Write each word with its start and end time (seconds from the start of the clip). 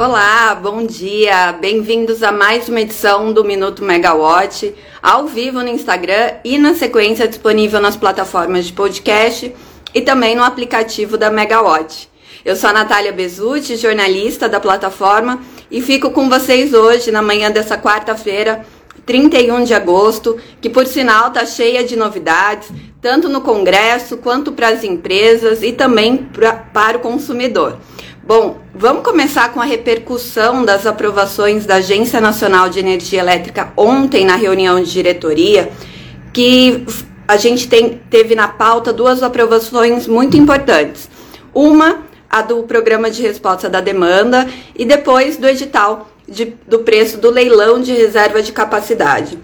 Olá, 0.00 0.54
bom 0.54 0.86
dia! 0.86 1.50
Bem-vindos 1.60 2.22
a 2.22 2.30
mais 2.30 2.68
uma 2.68 2.80
edição 2.80 3.32
do 3.32 3.42
Minuto 3.42 3.82
Megawatt, 3.82 4.72
ao 5.02 5.26
vivo 5.26 5.58
no 5.58 5.66
Instagram 5.66 6.34
e 6.44 6.56
na 6.56 6.72
sequência 6.74 7.26
disponível 7.26 7.80
nas 7.80 7.96
plataformas 7.96 8.66
de 8.66 8.74
podcast 8.74 9.52
e 9.92 10.00
também 10.00 10.36
no 10.36 10.44
aplicativo 10.44 11.18
da 11.18 11.32
Megawatt. 11.32 12.08
Eu 12.44 12.54
sou 12.54 12.70
a 12.70 12.72
Natália 12.72 13.10
Bezutti, 13.10 13.76
jornalista 13.76 14.48
da 14.48 14.60
plataforma, 14.60 15.40
e 15.68 15.82
fico 15.82 16.12
com 16.12 16.28
vocês 16.28 16.72
hoje, 16.72 17.10
na 17.10 17.20
manhã 17.20 17.50
dessa 17.50 17.76
quarta-feira, 17.76 18.64
31 19.04 19.64
de 19.64 19.74
agosto, 19.74 20.38
que 20.60 20.70
por 20.70 20.86
sinal 20.86 21.26
está 21.26 21.44
cheia 21.44 21.82
de 21.82 21.96
novidades, 21.96 22.68
tanto 23.02 23.28
no 23.28 23.40
Congresso 23.40 24.18
quanto 24.18 24.52
para 24.52 24.68
as 24.68 24.84
empresas 24.84 25.60
e 25.64 25.72
também 25.72 26.18
pra, 26.18 26.52
para 26.52 26.98
o 26.98 27.00
consumidor. 27.00 27.78
Bom, 28.28 28.58
vamos 28.74 29.04
começar 29.04 29.54
com 29.54 29.58
a 29.58 29.64
repercussão 29.64 30.62
das 30.62 30.84
aprovações 30.84 31.64
da 31.64 31.76
Agência 31.76 32.20
Nacional 32.20 32.68
de 32.68 32.78
Energia 32.78 33.20
Elétrica 33.20 33.72
ontem 33.74 34.26
na 34.26 34.36
reunião 34.36 34.82
de 34.82 34.92
diretoria, 34.92 35.70
que 36.30 36.84
a 37.26 37.38
gente 37.38 37.66
tem, 37.66 38.02
teve 38.10 38.34
na 38.34 38.46
pauta 38.46 38.92
duas 38.92 39.22
aprovações 39.22 40.06
muito 40.06 40.36
importantes. 40.36 41.08
Uma 41.54 42.02
a 42.28 42.42
do 42.42 42.64
programa 42.64 43.10
de 43.10 43.22
resposta 43.22 43.66
da 43.66 43.80
demanda 43.80 44.46
e 44.76 44.84
depois 44.84 45.38
do 45.38 45.48
edital 45.48 46.10
de, 46.28 46.54
do 46.66 46.80
preço 46.80 47.16
do 47.16 47.30
leilão 47.30 47.80
de 47.80 47.94
reserva 47.94 48.42
de 48.42 48.52
capacidade. 48.52 49.38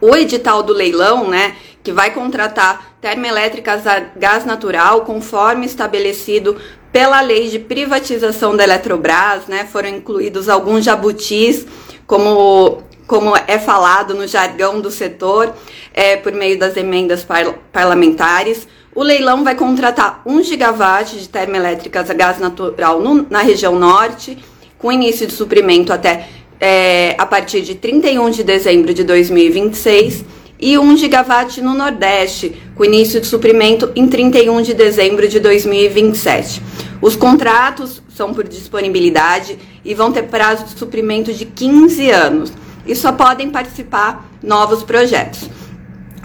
O 0.00 0.16
edital 0.16 0.64
do 0.64 0.72
leilão, 0.72 1.28
né, 1.28 1.54
que 1.82 1.92
vai 1.92 2.12
contratar 2.12 2.96
termoelétricas 3.00 3.86
a 3.86 4.00
gás 4.16 4.44
natural 4.44 5.02
conforme 5.02 5.66
estabelecido 5.66 6.56
pela 6.92 7.20
lei 7.20 7.48
de 7.48 7.58
privatização 7.58 8.56
da 8.56 8.64
Eletrobras, 8.64 9.46
né, 9.46 9.66
foram 9.70 9.88
incluídos 9.88 10.48
alguns 10.48 10.84
jabutis, 10.84 11.66
como, 12.06 12.82
como 13.06 13.34
é 13.46 13.58
falado 13.58 14.14
no 14.14 14.26
jargão 14.26 14.80
do 14.80 14.90
setor, 14.90 15.54
é, 15.92 16.16
por 16.16 16.32
meio 16.32 16.58
das 16.58 16.76
emendas 16.76 17.24
par 17.24 17.52
parlamentares. 17.70 18.66
O 18.94 19.02
leilão 19.02 19.44
vai 19.44 19.54
contratar 19.54 20.22
1 20.24 20.42
gigawatt 20.42 21.16
de 21.16 21.28
termoelétricas 21.28 22.10
a 22.10 22.14
gás 22.14 22.38
natural 22.38 23.00
no, 23.00 23.26
na 23.28 23.42
região 23.42 23.78
norte, 23.78 24.38
com 24.78 24.90
início 24.90 25.26
de 25.26 25.32
suprimento 25.32 25.92
até 25.92 26.26
é, 26.60 27.14
a 27.18 27.26
partir 27.26 27.60
de 27.60 27.74
31 27.74 28.30
de 28.30 28.42
dezembro 28.42 28.92
de 28.94 29.04
2026 29.04 30.24
e 30.60 30.76
1 30.76 30.96
gigawatt 30.96 31.60
no 31.60 31.74
Nordeste, 31.74 32.60
com 32.74 32.84
início 32.84 33.20
de 33.20 33.26
suprimento 33.26 33.92
em 33.94 34.08
31 34.08 34.60
de 34.62 34.74
dezembro 34.74 35.28
de 35.28 35.38
2027. 35.38 36.60
Os 37.00 37.14
contratos 37.14 38.02
são 38.08 38.34
por 38.34 38.48
disponibilidade 38.48 39.56
e 39.84 39.94
vão 39.94 40.10
ter 40.10 40.24
prazo 40.24 40.64
de 40.64 40.76
suprimento 40.78 41.32
de 41.32 41.44
15 41.44 42.10
anos 42.10 42.52
e 42.86 42.96
só 42.96 43.12
podem 43.12 43.50
participar 43.50 44.28
novos 44.42 44.82
projetos. 44.82 45.48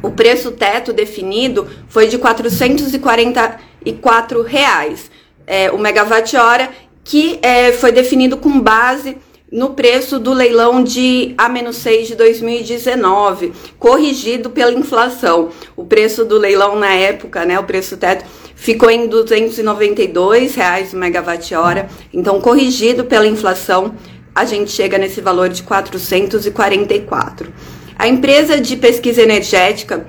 O 0.01 0.09
preço 0.09 0.49
teto 0.51 0.91
definido 0.91 1.67
foi 1.87 2.07
de 2.07 2.17
444 2.17 4.41
reais, 4.41 5.11
é, 5.45 5.69
o 5.71 5.77
megawatt-hora, 5.77 6.71
que 7.03 7.37
é, 7.41 7.73
foi 7.73 7.91
definido 7.91 8.37
com 8.37 8.59
base 8.59 9.17
no 9.53 9.69
preço 9.75 10.17
do 10.17 10.33
leilão 10.33 10.83
de 10.83 11.35
A-6 11.37 12.07
de 12.07 12.15
2019, 12.15 13.53
corrigido 13.77 14.49
pela 14.49 14.73
inflação. 14.73 15.49
O 15.75 15.85
preço 15.85 16.25
do 16.25 16.39
leilão 16.39 16.75
na 16.75 16.91
época, 16.91 17.45
né, 17.45 17.59
o 17.59 17.63
preço 17.63 17.95
teto, 17.95 18.25
ficou 18.55 18.89
em 18.89 19.05
292 19.07 20.55
reais 20.55 20.91
o 20.91 20.97
megawatt-hora. 20.97 21.87
Então, 22.11 22.41
corrigido 22.41 23.05
pela 23.05 23.27
inflação, 23.27 23.93
a 24.33 24.43
gente 24.43 24.71
chega 24.71 24.97
nesse 24.97 25.21
valor 25.21 25.49
de 25.49 25.61
444. 25.61 27.53
A 27.95 28.07
empresa 28.07 28.59
de 28.59 28.75
pesquisa 28.75 29.21
energética 29.21 30.07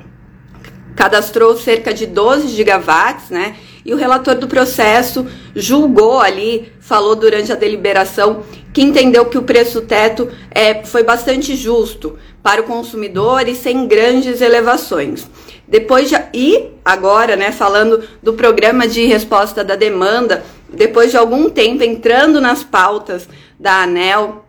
cadastrou 0.97 1.54
cerca 1.54 1.93
de 1.93 2.06
12 2.06 2.49
gigawatts, 2.49 3.28
né? 3.28 3.56
E 3.84 3.93
o 3.93 3.97
relator 3.97 4.37
do 4.37 4.49
processo 4.49 5.27
julgou 5.55 6.19
ali, 6.21 6.72
falou 6.81 7.15
durante 7.15 7.53
a 7.53 7.56
deliberação, 7.56 8.43
que 8.72 8.83
entendeu 8.83 9.27
que 9.27 9.37
o 9.37 9.43
preço 9.43 9.83
teto 9.83 10.28
é, 10.50 10.83
foi 10.84 11.03
bastante 11.03 11.55
justo 11.55 12.19
para 12.43 12.61
o 12.61 12.65
consumidor 12.65 13.47
e 13.47 13.55
sem 13.55 13.87
grandes 13.87 14.41
elevações. 14.41 15.28
Depois 15.69 16.09
de, 16.09 16.17
e 16.33 16.71
agora, 16.84 17.37
né, 17.37 17.53
falando 17.53 18.03
do 18.22 18.33
programa 18.34 18.89
de 18.89 19.06
resposta 19.06 19.62
da 19.62 19.77
demanda, 19.77 20.45
depois 20.72 21.11
de 21.11 21.16
algum 21.16 21.49
tempo 21.49 21.83
entrando 21.83 22.41
nas 22.41 22.62
pautas 22.62 23.28
da 23.59 23.83
ANEL 23.83 24.45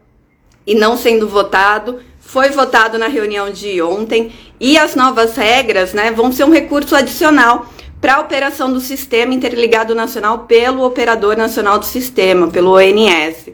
e 0.65 0.75
não 0.75 0.97
sendo 0.97 1.27
votado, 1.27 1.99
foi 2.19 2.49
votado 2.49 2.97
na 2.97 3.07
reunião 3.07 3.49
de 3.49 3.81
ontem 3.81 4.31
e 4.59 4.77
as 4.77 4.95
novas 4.95 5.35
regras 5.35 5.93
né, 5.93 6.11
vão 6.11 6.31
ser 6.31 6.43
um 6.43 6.51
recurso 6.51 6.95
adicional 6.95 7.69
para 8.05 8.17
a 8.17 8.19
operação 8.19 8.71
do 8.71 8.79
Sistema 8.79 9.33
Interligado 9.33 9.95
Nacional 9.95 10.45
pelo 10.47 10.85
Operador 10.85 11.35
Nacional 11.35 11.79
do 11.79 11.85
Sistema, 11.85 12.47
pelo 12.47 12.75
ONS. 12.75 13.49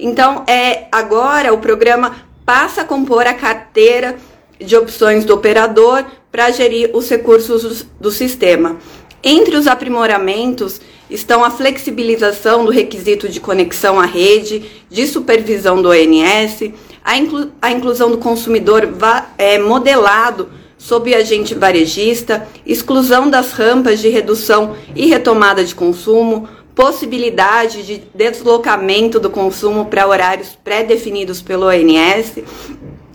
Então, 0.00 0.44
é, 0.46 0.86
agora 0.90 1.52
o 1.52 1.58
programa 1.58 2.16
passa 2.42 2.80
a 2.80 2.84
compor 2.86 3.26
a 3.26 3.34
carteira 3.34 4.16
de 4.58 4.74
opções 4.74 5.26
do 5.26 5.34
operador 5.34 6.06
para 6.30 6.50
gerir 6.50 6.88
os 6.94 7.06
recursos 7.10 7.84
do, 8.00 8.10
sistema. 8.10 8.78
Entre 9.22 9.58
os 9.58 9.66
aprimoramentos 9.66 10.80
estão 11.10 11.44
a 11.44 11.50
flexibilização 11.50 12.64
do 12.64 12.70
requisito 12.70 13.28
de 13.28 13.40
conexão 13.40 14.00
à 14.00 14.06
rede, 14.06 14.70
de 14.88 15.06
supervisão 15.06 15.82
do 15.82 15.90
ONS, 15.90 16.72
a, 17.04 17.18
inclu 17.18 17.52
a 17.60 17.70
inclusão 17.70 18.10
do 18.10 18.16
consumidor 18.16 18.88
é, 19.36 19.58
modelado 19.58 20.48
sob 20.82 21.14
agente 21.14 21.54
varejista, 21.54 22.48
exclusão 22.66 23.30
das 23.30 23.52
rampas 23.52 24.00
de 24.00 24.08
redução 24.08 24.74
e 24.96 25.06
retomada 25.06 25.64
de 25.64 25.76
consumo, 25.76 26.48
possibilidade 26.74 27.84
de 27.84 28.02
deslocamento 28.12 29.20
do 29.20 29.30
consumo 29.30 29.84
para 29.84 30.08
horários 30.08 30.58
pré-definidos 30.64 31.40
pelo 31.40 31.68
ONS. 31.68 32.42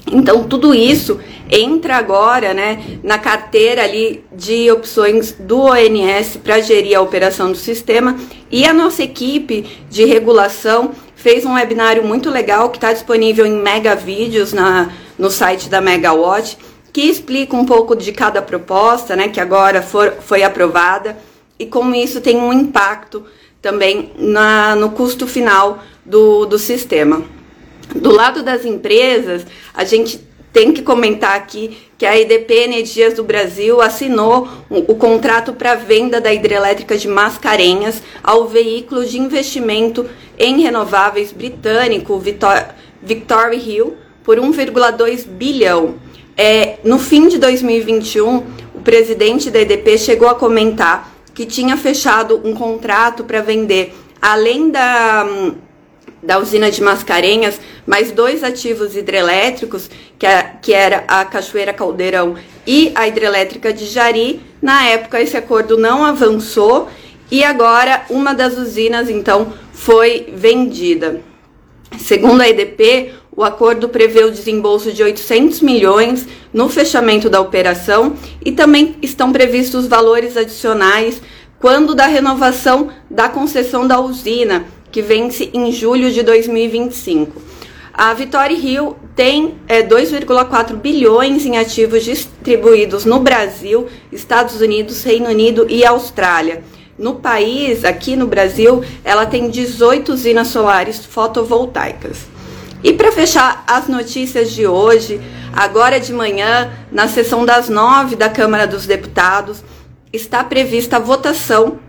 Então, 0.09 0.45
tudo 0.45 0.73
isso 0.73 1.19
entra 1.51 1.97
agora 1.97 2.53
né, 2.53 3.00
na 3.03 3.17
carteira 3.17 3.83
ali 3.83 4.23
de 4.31 4.72
opções 4.72 5.33
do 5.33 5.63
ONS 5.63 6.38
para 6.41 6.61
gerir 6.61 6.97
a 6.97 7.01
operação 7.01 7.51
do 7.51 7.57
sistema 7.57 8.17
e 8.50 8.63
a 8.63 8.73
nossa 8.73 9.03
equipe 9.03 9.66
de 9.89 10.06
regulação 10.06 10.91
fez 11.17 11.45
um 11.45 11.56
webinário 11.56 12.06
muito 12.06 12.29
legal 12.29 12.69
que 12.69 12.77
está 12.77 12.94
disponível 12.94 13.45
em 13.45 13.61
mega 13.61 13.94
vídeos 13.94 14.53
na, 14.53 14.89
no 15.19 15.29
site 15.29 15.67
da 15.67 15.81
Megawatt, 15.81 16.57
que 16.97 17.07
explica 17.07 17.55
um 17.55 17.63
pouco 17.63 17.95
de 17.95 18.11
cada 18.11 18.41
proposta, 18.41 19.15
né, 19.15 19.27
que 19.27 19.39
agora 19.39 19.83
for, 19.83 20.15
foi 20.19 20.41
aprovada, 20.41 21.15
e 21.59 21.67
como 21.67 21.93
isso 21.93 22.19
tem 22.19 22.37
um 22.37 22.51
impacto 22.51 23.23
também 23.61 24.13
na, 24.17 24.75
no 24.75 24.89
custo 24.89 25.27
final 25.27 25.77
do, 26.03 26.47
do 26.47 26.57
sistema. 26.57 27.21
Do 27.95 28.11
lado 28.11 28.41
das 28.41 28.65
empresas, 28.65 29.45
a 29.75 29.83
gente 29.83 30.27
tem 30.51 30.73
que 30.73 30.81
comentar 30.81 31.35
aqui 31.35 31.77
que 31.99 32.05
a 32.07 32.19
EDP 32.19 32.63
Energias 32.63 33.13
do 33.13 33.23
Brasil 33.23 33.79
assinou 33.79 34.47
o 34.67 34.95
contrato 34.95 35.53
para 35.53 35.75
venda 35.75 36.19
da 36.19 36.33
hidrelétrica 36.33 36.97
de 36.97 37.07
Mascarenhas 37.07 38.01
ao 38.23 38.47
veículo 38.47 39.05
de 39.05 39.19
investimento 39.19 40.09
em 40.35 40.61
renováveis 40.61 41.31
britânico 41.31 42.17
Victor, 42.17 42.69
Victory 43.03 43.57
Hill 43.57 43.97
por 44.23 44.39
1,2 44.39 45.27
bilhão. 45.27 46.06
É, 46.37 46.77
no 46.83 46.99
fim 46.99 47.27
de 47.27 47.39
2021, 47.39 48.43
o 48.75 48.81
presidente 48.83 49.49
da 49.49 49.59
EDP 49.59 49.97
chegou 49.97 50.29
a 50.29 50.35
comentar 50.35 51.11
que 51.33 51.45
tinha 51.45 51.75
fechado 51.75 52.39
um 52.43 52.53
contrato 52.53 53.23
para 53.23 53.41
vender, 53.41 53.95
além 54.21 54.69
da 54.69 55.25
da 56.21 56.39
usina 56.39 56.69
de 56.71 56.81
Mascarenhas, 56.81 57.59
mais 57.85 58.12
dois 58.12 58.44
ativos 58.44 58.95
hidrelétricos, 58.95 59.89
que, 60.17 60.25
é, 60.25 60.56
que 60.62 60.73
era 60.73 61.03
a 61.07 61.23
Cachoeira 61.23 61.71
Caldeirão 61.71 62.35
e 62.65 62.91
a 62.95 63.07
hidrelétrica 63.07 63.71
de 63.71 63.85
Jari. 63.85 64.41
Na 64.62 64.85
época, 64.88 65.21
esse 65.21 65.38
acordo 65.38 65.77
não 65.77 66.03
avançou 66.03 66.89
e 67.31 67.44
agora 67.44 68.03
uma 68.09 68.33
das 68.33 68.57
usinas, 68.57 69.09
então, 69.09 69.53
foi 69.71 70.27
vendida. 70.33 71.21
Segundo 72.00 72.41
a 72.41 72.50
EDP, 72.50 73.13
o 73.38 73.44
acordo 73.44 73.88
prevê 73.88 74.24
o 74.24 74.31
desembolso 74.31 74.92
de 74.92 75.04
800 75.04 75.62
milhões 75.62 76.28
no 76.51 76.68
fechamento 76.68 77.30
da 77.30 77.39
operação 77.39 78.16
e 78.44 78.51
também 78.51 78.95
estão 79.00 79.31
previstos 79.31 79.86
valores 79.86 80.36
adicionais 80.36 81.22
quando 81.60 81.94
da 81.94 82.07
renovação 82.07 82.89
da 83.07 83.30
concessão 83.30 83.88
da 83.88 84.00
usina, 84.00 84.66
que 84.92 85.04
vence 85.04 85.51
em 85.54 85.72
julho 85.72 86.12
de 86.12 86.24
2025. 86.24 87.39
A 87.94 88.12
Vitória 88.16 88.57
Rio 88.57 88.95
tem 89.16 89.54
é, 89.68 89.84
2,4 89.84 90.75
bilhões 90.75 91.45
em 91.45 91.60
ativos 91.60 92.04
distribuídos 92.04 93.06
no 93.06 93.19
Brasil, 93.19 93.86
Estados 94.12 94.62
Unidos, 94.62 95.04
Reino 95.04 95.30
Unido 95.30 95.68
e 95.69 95.86
Austrália. 95.86 96.63
No 96.98 97.16
país, 97.16 97.86
aqui 97.86 98.16
no 98.16 98.25
Brasil, 98.25 98.84
ela 99.04 99.28
tem 99.28 99.48
18 99.48 100.12
usinas 100.12 100.48
solares 100.48 101.06
fotovoltaicas. 101.06 102.37
E 102.83 102.94
para 102.94 103.12
fechar 103.12 103.63
as 103.68 103.88
notícias 103.88 104.51
de 104.51 104.68
hoje, 104.68 105.19
agora 105.51 106.00
de 106.00 106.13
manhã, 106.13 106.71
na 106.91 107.07
sessão 107.07 107.44
das 107.45 107.69
nove 107.69 108.15
da 108.15 108.29
Câmara 108.29 108.68
dos 108.68 108.85
Deputados, 108.85 109.63
está 110.13 110.44
prevista 110.44 110.97
a 110.97 111.00
votação 111.00 111.79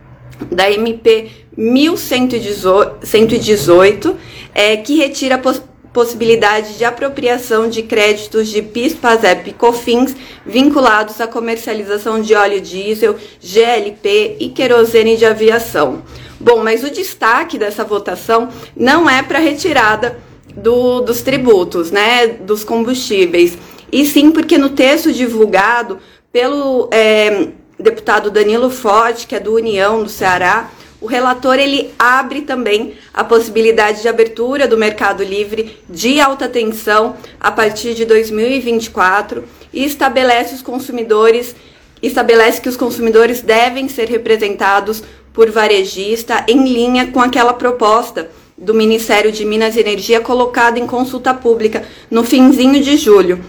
da 0.50 0.70
MP 0.70 1.30
1118, 1.56 4.16
é, 4.54 4.76
que 4.76 4.96
retira 4.96 5.34
a 5.34 5.38
poss 5.38 5.60
possibilidade 5.90 6.76
de 6.76 6.84
apropriação 6.84 7.66
de 7.68 7.82
créditos 7.82 8.48
de 8.48 8.60
PIS, 8.62 8.92
PASEP 8.94 9.48
e 9.50 9.54
COFINS 9.54 10.14
vinculados 10.46 11.20
à 11.20 11.26
comercialização 11.26 12.20
de 12.20 12.34
óleo 12.34 12.60
diesel, 12.60 13.16
GLP 13.40 14.36
e 14.38 14.50
querosene 14.50 15.16
de 15.16 15.24
aviação. 15.24 16.04
Bom, 16.38 16.62
mas 16.62 16.84
o 16.84 16.90
destaque 16.90 17.58
dessa 17.58 17.82
votação 17.84 18.48
não 18.76 19.10
é 19.10 19.22
para 19.22 19.40
retirada 19.40 20.16
do, 20.62 21.00
dos 21.00 21.22
tributos, 21.22 21.90
né, 21.90 22.26
dos 22.26 22.64
combustíveis, 22.64 23.56
e 23.90 24.04
sim 24.04 24.30
porque 24.30 24.58
no 24.58 24.70
texto 24.70 25.12
divulgado 25.12 25.98
pelo 26.32 26.88
é, 26.92 27.48
deputado 27.78 28.30
Danilo 28.30 28.70
Forte, 28.70 29.26
que 29.26 29.34
é 29.34 29.40
do 29.40 29.54
União 29.54 30.02
do 30.02 30.08
Ceará, 30.08 30.70
o 31.00 31.06
relator 31.06 31.58
ele 31.58 31.94
abre 31.98 32.42
também 32.42 32.94
a 33.14 33.22
possibilidade 33.22 34.02
de 34.02 34.08
abertura 34.08 34.66
do 34.66 34.76
mercado 34.76 35.22
livre 35.22 35.78
de 35.88 36.20
alta 36.20 36.48
tensão 36.48 37.16
a 37.38 37.52
partir 37.52 37.94
de 37.94 38.04
2024 38.04 39.44
e 39.72 39.84
estabelece 39.84 40.54
os 40.54 40.62
consumidores 40.62 41.54
estabelece 42.00 42.60
que 42.60 42.68
os 42.68 42.76
consumidores 42.76 43.42
devem 43.42 43.88
ser 43.88 44.08
representados 44.08 45.02
por 45.32 45.50
varejista 45.50 46.44
em 46.48 46.64
linha 46.64 47.08
com 47.08 47.20
aquela 47.20 47.52
proposta 47.52 48.30
do 48.58 48.74
Ministério 48.74 49.30
de 49.30 49.44
Minas 49.44 49.76
e 49.76 49.80
Energia 49.80 50.20
colocada 50.20 50.78
em 50.78 50.86
consulta 50.86 51.32
pública 51.32 51.84
no 52.10 52.24
finzinho 52.24 52.82
de 52.82 52.96
julho. 52.96 53.40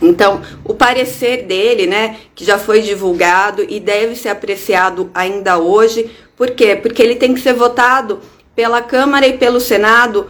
Então, 0.00 0.42
o 0.64 0.74
parecer 0.74 1.44
dele, 1.44 1.86
né, 1.86 2.16
que 2.34 2.44
já 2.44 2.58
foi 2.58 2.80
divulgado 2.80 3.64
e 3.68 3.78
deve 3.78 4.16
ser 4.16 4.30
apreciado 4.30 5.10
ainda 5.14 5.58
hoje, 5.58 6.10
por 6.36 6.50
quê? 6.50 6.74
Porque 6.74 7.00
ele 7.00 7.14
tem 7.14 7.32
que 7.32 7.40
ser 7.40 7.52
votado 7.52 8.18
pela 8.56 8.82
Câmara 8.82 9.26
e 9.28 9.38
pelo 9.38 9.60
Senado 9.60 10.26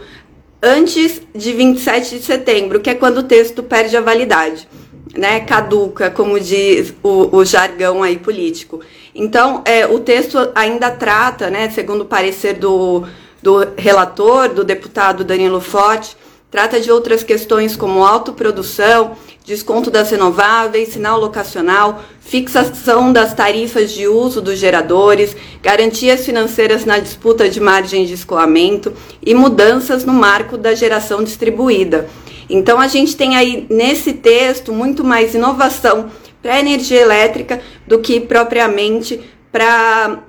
antes 0.61 1.21
de 1.33 1.51
27 1.51 2.19
de 2.19 2.23
setembro, 2.23 2.79
que 2.79 2.89
é 2.89 2.95
quando 2.95 3.17
o 3.17 3.23
texto 3.23 3.63
perde 3.63 3.97
a 3.97 4.01
validade, 4.01 4.67
né? 5.15 5.39
Caduca, 5.41 6.09
como 6.11 6.39
diz 6.39 6.93
o, 7.01 7.35
o 7.35 7.43
jargão 7.43 8.03
aí 8.03 8.17
político. 8.17 8.79
Então, 9.13 9.61
é, 9.65 9.85
o 9.87 9.99
texto 9.99 10.37
ainda 10.55 10.91
trata, 10.91 11.49
né, 11.49 11.69
segundo 11.69 12.01
o 12.01 12.05
parecer 12.05 12.53
do, 12.53 13.05
do 13.43 13.67
relator, 13.75 14.47
do 14.47 14.63
deputado 14.63 15.25
Danilo 15.25 15.59
Forte, 15.59 16.15
trata 16.49 16.79
de 16.79 16.89
outras 16.89 17.23
questões 17.23 17.75
como 17.75 18.05
autoprodução, 18.05 19.17
desconto 19.43 19.91
das 19.91 20.09
renováveis, 20.11 20.89
sinal 20.93 21.19
locacional, 21.19 22.01
fixação 22.21 23.11
das 23.11 23.33
tarifas 23.33 23.91
de 23.91 24.07
uso 24.07 24.41
dos 24.41 24.57
geradores, 24.57 25.35
garantias 25.61 26.25
financeiras 26.25 26.85
na 26.85 26.99
disputa 26.99 27.49
de 27.49 27.59
margem 27.59 28.05
de 28.05 28.13
escoamento 28.13 28.93
e 29.21 29.35
mudanças 29.35 30.05
no 30.05 30.13
marco 30.13 30.57
da 30.57 30.73
geração 30.73 31.21
distribuída. 31.21 32.07
Então 32.49 32.79
a 32.79 32.87
gente 32.87 33.17
tem 33.17 33.35
aí 33.35 33.67
nesse 33.69 34.13
texto 34.13 34.71
muito 34.71 35.03
mais 35.03 35.35
inovação 35.35 36.09
para 36.41 36.53
a 36.53 36.59
energia 36.59 37.01
elétrica 37.01 37.59
do 37.85 37.99
que 37.99 38.21
propriamente 38.21 39.19
para 39.51 40.23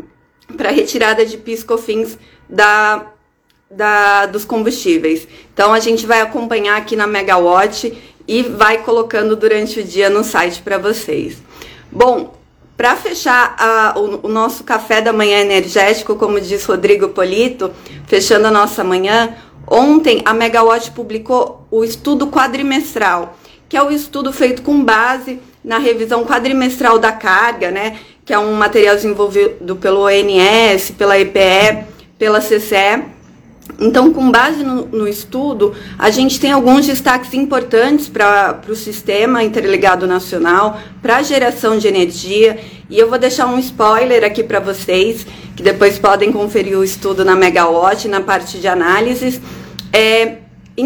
a 0.59 0.71
retirada 0.71 1.25
de 1.25 1.37
piscofins 1.37 2.19
da 2.49 3.07
da, 3.75 4.27
dos 4.27 4.45
combustíveis. 4.45 5.27
Então 5.53 5.73
a 5.73 5.81
gente 5.81 6.07
vai 6.07 6.21
acompanhar 6.21 6.77
aqui 6.77 6.97
na 6.97 7.07
Megawatt 7.07 7.93
e 8.27 8.43
vai 8.43 8.79
colocando 8.79 9.37
durante 9.37 9.81
o 9.81 9.85
dia 9.85 10.09
no 10.09 10.25
site 10.25 10.63
para 10.63 10.79
vocês. 10.79 11.39
Bom, 11.91 12.35
para 12.77 12.97
fechar 12.97 13.55
a, 13.59 13.99
o, 13.99 14.27
o, 14.27 14.29
nosso 14.29 14.65
café 14.65 15.01
da 15.01 15.13
manhã 15.13 15.39
energético, 15.39 16.17
como 16.17 16.41
diz 16.41 16.65
Rodrigo 16.65 17.09
Polito, 17.09 17.71
fechando 18.07 18.47
a 18.47 18.51
nossa 18.51 18.83
manhã, 18.83 19.35
ontem 19.67 20.23
a 20.25 20.33
Megawatt 20.33 20.91
publicou 20.91 21.67
o 21.71 21.85
estudo 21.85 22.29
quadrimestral, 22.29 23.37
que 23.69 23.77
é 23.77 23.83
o 23.83 23.91
estudo 23.91 24.33
feito 24.33 24.63
com 24.63 24.83
base 24.83 25.41
na 25.63 25.79
revisão 25.79 26.25
quadrimestral 26.25 26.99
da 26.99 27.13
carga, 27.13 27.71
né, 27.71 27.99
que 28.25 28.33
é 28.33 28.39
um 28.39 28.55
material 28.55 28.97
desenvolvido 28.97 29.77
pelo 29.77 30.07
ONS, 30.07 30.91
pela 30.99 31.19
EPE, 31.19 31.94
pela 32.19 32.41
CCE, 32.41 33.15
então, 33.81 34.13
com 34.13 34.31
base 34.31 34.63
no, 34.63 34.87
no, 34.87 35.09
estudo, 35.09 35.75
a 35.99 36.11
gente 36.11 36.39
tem 36.39 36.53
alguns 36.53 36.87
destaques 36.87 37.33
importantes 37.33 38.09
para 38.09 38.61
o 38.69 38.75
sistema 38.75 39.43
interligado 39.43 40.07
nacional, 40.07 40.79
para 41.03 41.17
a 41.17 41.23
geração 41.23 41.79
de 41.79 41.89
energia, 41.89 42.59
e 42.91 42.99
eu 42.99 43.09
vou 43.09 43.19
deixar 43.19 43.47
um 43.47 43.59
spoiler 43.59 44.23
aqui 44.23 44.45
para 44.45 44.61
vocês, 44.61 45.27
que 45.57 45.63
depois 45.63 45.99
podem 45.99 46.31
conferir 46.31 46.79
o 46.79 46.85
estudo 46.85 47.25
na 47.25 47.35
Megawatt, 47.35 48.07
na 48.07 48.21
parte 48.21 48.59
de 48.59 48.69
análises. 48.69 49.41
É, 49.93 50.37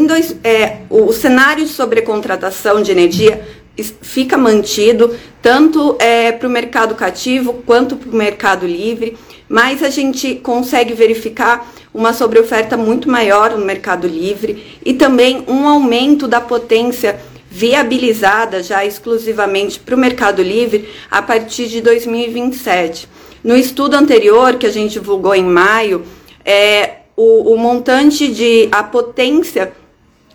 dois, 0.06 0.36
é, 0.44 0.78
o 0.88 1.12
cenário 1.12 1.64
de 1.64 1.70
sobrecontratação 1.70 2.80
de 2.80 2.92
energia 2.92 3.42
fica 3.82 4.36
mantido 4.36 5.14
tanto 5.40 5.96
é, 5.98 6.32
para 6.32 6.48
o 6.48 6.50
mercado 6.50 6.94
cativo 6.94 7.62
quanto 7.64 7.96
para 7.96 8.10
o 8.10 8.16
mercado 8.16 8.66
livre, 8.66 9.16
mas 9.48 9.82
a 9.82 9.90
gente 9.90 10.34
consegue 10.36 10.94
verificar 10.94 11.70
uma 11.92 12.12
sobreoferta 12.12 12.76
muito 12.76 13.10
maior 13.10 13.56
no 13.56 13.64
mercado 13.64 14.06
livre 14.06 14.78
e 14.84 14.94
também 14.94 15.44
um 15.48 15.66
aumento 15.66 16.28
da 16.28 16.40
potência 16.40 17.18
viabilizada 17.50 18.62
já 18.62 18.84
exclusivamente 18.84 19.80
para 19.80 19.94
o 19.94 19.98
mercado 19.98 20.42
livre 20.42 20.88
a 21.10 21.22
partir 21.22 21.66
de 21.66 21.80
2027. 21.80 23.08
No 23.42 23.56
estudo 23.56 23.94
anterior, 23.94 24.56
que 24.56 24.66
a 24.66 24.70
gente 24.70 24.92
divulgou 24.92 25.34
em 25.34 25.44
maio, 25.44 26.04
é, 26.44 26.98
o, 27.16 27.54
o 27.54 27.58
montante 27.58 28.28
de 28.28 28.68
a 28.70 28.82
potência 28.82 29.72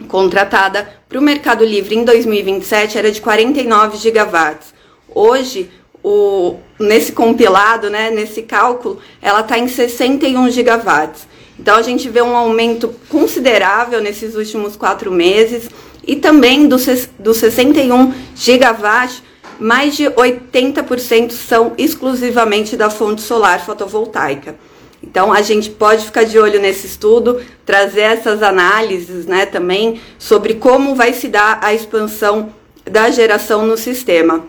contratada 0.08 0.88
para 1.08 1.20
o 1.20 1.22
mercado 1.22 1.64
livre 1.64 1.96
em 1.96 2.04
2027 2.04 2.98
era 2.98 3.12
de 3.12 3.22
49 3.22 3.98
gigawatts. 3.98 4.74
Hoje, 5.14 5.70
o, 6.04 6.58
nesse 6.80 7.12
compilado, 7.12 7.90
né, 7.90 8.12
nesse 8.12 8.42
cálculo, 8.42 9.00
ela 9.22 9.42
está 9.42 9.58
em 9.58 9.68
61 9.68 10.50
gigawatts. 10.50 11.28
Então 11.58 11.76
a 11.76 11.82
gente 11.82 12.10
vê 12.10 12.22
um 12.22 12.36
aumento 12.36 12.94
considerável 13.10 14.02
nesses 14.02 14.36
últimos 14.36 14.76
quatro 14.76 15.12
meses 15.12 15.70
e 16.06 16.16
também 16.16 16.68
dos 16.68 17.08
do 17.18 17.34
61 17.34 18.14
gigawatts, 18.36 19.24
mais 19.60 19.96
de 19.96 20.06
80% 20.06 21.32
são 21.32 21.74
exclusivamente 21.78 22.76
da 22.76 22.90
fonte 22.90 23.22
solar 23.22 23.64
fotovoltaica. 23.64 24.56
Então 25.04 25.34
a 25.34 25.42
gente 25.42 25.70
pode 25.70 26.06
ficar 26.06 26.24
de 26.24 26.40
olho 26.40 26.60
nesse 26.60 26.88
estudo, 26.88 27.42
trazer 27.66 28.02
essas 28.02 28.42
análises, 28.42 29.26
né, 29.26 29.46
também 29.46 30.00
sobre 30.18 30.54
como 30.56 30.96
vai 30.96 31.14
se 31.14 31.28
dar 31.28 31.60
a 31.62 31.74
expansão 31.74 32.54
da 32.90 33.12
geração 33.12 33.66
no 33.66 33.78
sistema. 33.78 34.46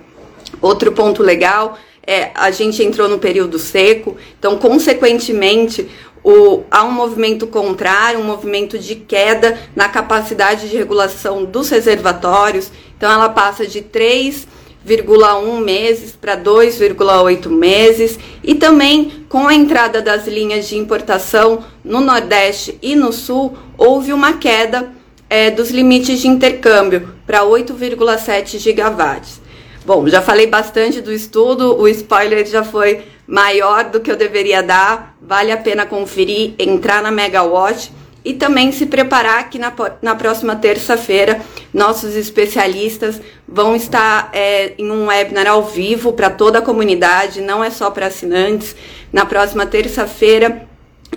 Outro 0.63 0.93
ponto 0.93 1.23
legal 1.23 1.77
é 2.07 2.31
a 2.35 2.51
gente 2.51 2.83
entrou 2.83 3.09
no 3.09 3.19
período 3.19 3.59
seco, 3.59 4.17
então 4.39 4.57
consequentemente 4.57 5.89
o, 6.25 6.63
há 6.71 6.83
um 6.83 6.91
movimento 6.91 7.47
contrário, 7.47 8.19
um 8.19 8.25
movimento 8.25 8.79
de 8.79 8.95
queda 8.95 9.59
na 9.77 9.91
capacidade 9.91 10.71
de 10.71 10.77
regulação 10.77 11.45
dos 11.45 11.69
reservatórios. 11.69 12.73
Então, 12.97 13.13
ela 13.13 13.29
passa 13.29 13.67
de 13.67 13.83
3,1 13.83 15.61
meses 15.61 16.17
para 16.19 16.35
2,8 16.35 17.51
meses. 17.51 18.19
E 18.43 18.55
também, 18.55 19.24
com 19.35 19.49
a 19.49 19.55
entrada 19.55 20.01
das 20.01 20.29
linhas 20.29 20.69
de 20.69 20.77
importação 20.77 21.65
no 21.83 22.01
Nordeste 22.01 22.79
e 22.81 22.95
no 22.95 23.13
Sul, 23.13 23.59
houve 23.77 24.13
uma 24.13 24.35
queda 24.35 24.93
é, 25.29 25.51
dos 25.51 25.73
limites 25.73 26.21
de 26.21 26.29
intercâmbio 26.29 27.09
para 27.27 27.43
8,7 27.43 28.61
gigawatts. 28.61 29.41
Bom, 29.85 30.07
já 30.07 30.23
falei 30.23 30.47
bastante 30.47 31.01
do 31.01 31.13
estudo, 31.13 31.77
o 31.77 31.89
spoiler 31.89 32.47
já 32.47 32.63
foi 32.63 33.03
maior 33.27 33.91
do 33.91 33.99
que 33.99 34.09
eu 34.09 34.15
deveria 34.15 34.63
dar. 34.63 35.17
Vale 35.21 35.51
a 35.51 35.57
pena 35.57 35.85
conferir, 35.85 36.55
entrar 36.57 37.03
na 37.03 37.11
Megawatt 37.11 37.91
e 38.25 38.33
também 38.33 38.73
se 38.73 38.87
preparar 38.87 39.51
que 39.51 39.59
na, 39.59 39.73
na 40.01 40.15
próxima 40.15 40.57
terça-feira 40.57 41.41
nossos 41.73 42.17
especialistas 42.17 43.21
vão 43.47 43.77
estar 43.77 44.31
é, 44.33 44.73
em 44.79 44.91
um 44.91 45.07
webinar 45.07 45.47
ao 45.47 45.65
vivo 45.65 46.13
para 46.13 46.31
toda 46.31 46.59
a 46.59 46.63
comunidade, 46.63 47.41
não 47.41 47.63
é 47.63 47.71
só 47.71 47.91
para 47.91 48.07
assinantes. 48.07 48.75
Na 49.13 49.27
próxima 49.27 49.67
terça-feira, 49.67 50.67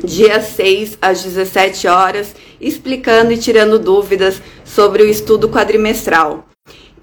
dia 0.04 0.42
6 0.42 0.98
às 1.02 1.24
17 1.24 1.88
horas, 1.88 2.36
explicando 2.60 3.32
e 3.32 3.38
tirando 3.38 3.80
dúvidas 3.80 4.42
sobre 4.66 5.02
o 5.02 5.10
estudo 5.10 5.48
quadrimestral. 5.48 6.46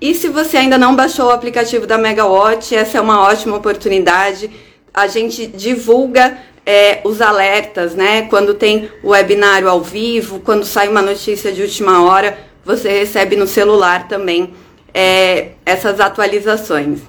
E 0.00 0.14
se 0.14 0.28
você 0.28 0.58
ainda 0.58 0.76
não 0.76 0.94
baixou 0.94 1.26
o 1.26 1.30
aplicativo 1.30 1.86
da 1.86 1.96
Megawatt, 1.96 2.74
essa 2.74 2.98
é 2.98 3.00
uma 3.00 3.22
ótima 3.22 3.56
oportunidade 3.56 4.50
a 4.94 5.08
gente 5.08 5.48
divulga 5.48 6.38
é, 6.66 7.00
os 7.04 7.20
alertas, 7.20 7.94
né? 7.94 8.22
Quando 8.22 8.54
tem 8.54 8.90
o 9.02 9.10
webinário 9.10 9.68
ao 9.68 9.80
vivo, 9.80 10.40
quando 10.40 10.64
sai 10.64 10.88
uma 10.88 11.02
notícia 11.02 11.52
de 11.52 11.62
última 11.62 12.04
hora, 12.04 12.38
você 12.64 12.88
recebe 12.88 13.36
no 13.36 13.46
celular 13.46 14.08
também 14.08 14.54
é, 14.92 15.50
essas 15.66 16.00
atualizações. 16.00 17.00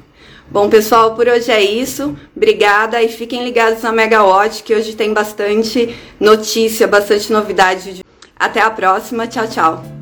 Bom, 0.50 0.70
pessoal, 0.70 1.16
por 1.16 1.28
hoje 1.28 1.52
é 1.52 1.62
isso. 1.62 2.16
Obrigada 2.36 3.02
e 3.02 3.10
fiquem 3.10 3.44
ligados 3.44 3.82
na 3.82 3.92
Megawatt, 3.92 4.62
que 4.64 4.76
hoje 4.76 4.96
tem 4.96 5.14
bastante 5.14 5.96
notícia, 6.20 6.88
bastante 6.88 7.32
novidade. 7.32 8.04
Até 8.38 8.62
a 8.62 8.70
próxima. 8.70 9.28
Tchau, 9.28 9.48
tchau. 9.48 9.95